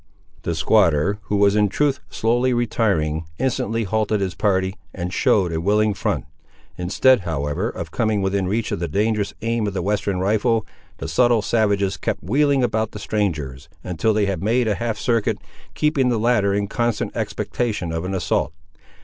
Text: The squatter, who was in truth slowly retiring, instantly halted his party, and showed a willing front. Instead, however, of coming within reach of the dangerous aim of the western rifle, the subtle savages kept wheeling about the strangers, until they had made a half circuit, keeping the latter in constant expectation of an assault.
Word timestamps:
The 0.41 0.55
squatter, 0.55 1.19
who 1.25 1.35
was 1.35 1.55
in 1.55 1.69
truth 1.69 1.99
slowly 2.09 2.55
retiring, 2.55 3.25
instantly 3.37 3.83
halted 3.83 4.19
his 4.19 4.33
party, 4.33 4.73
and 4.95 5.13
showed 5.13 5.53
a 5.53 5.61
willing 5.61 5.93
front. 5.93 6.25
Instead, 6.75 7.19
however, 7.19 7.69
of 7.69 7.91
coming 7.91 8.23
within 8.23 8.47
reach 8.47 8.71
of 8.71 8.79
the 8.79 8.87
dangerous 8.87 9.35
aim 9.43 9.67
of 9.67 9.75
the 9.75 9.81
western 9.83 10.17
rifle, 10.19 10.65
the 10.97 11.07
subtle 11.07 11.43
savages 11.43 11.97
kept 11.97 12.23
wheeling 12.23 12.63
about 12.63 12.93
the 12.93 12.97
strangers, 12.97 13.69
until 13.83 14.11
they 14.11 14.25
had 14.25 14.41
made 14.41 14.67
a 14.67 14.73
half 14.73 14.97
circuit, 14.97 15.37
keeping 15.75 16.09
the 16.09 16.17
latter 16.17 16.51
in 16.51 16.67
constant 16.67 17.15
expectation 17.15 17.91
of 17.91 18.03
an 18.03 18.15
assault. 18.15 18.53